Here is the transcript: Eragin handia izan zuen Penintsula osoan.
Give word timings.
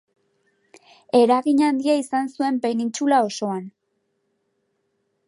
Eragin 1.19 1.61
handia 1.67 1.97
izan 2.05 2.31
zuen 2.37 2.57
Penintsula 2.65 3.21
osoan. 3.29 3.63